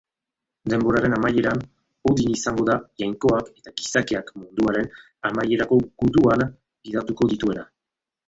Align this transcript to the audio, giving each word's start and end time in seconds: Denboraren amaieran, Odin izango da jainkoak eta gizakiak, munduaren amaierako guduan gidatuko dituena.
Denboraren 0.71 1.15
amaieran, 1.17 1.59
Odin 2.11 2.31
izango 2.37 2.65
da 2.69 2.77
jainkoak 3.03 3.51
eta 3.61 3.75
gizakiak, 3.81 4.33
munduaren 4.41 4.89
amaierako 5.31 5.79
guduan 6.05 6.45
gidatuko 6.89 7.29
dituena. 7.35 7.69